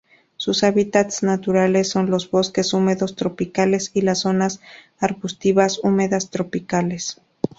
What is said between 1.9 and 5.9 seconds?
los bosques húmedos tropicales y las zonas arbustivas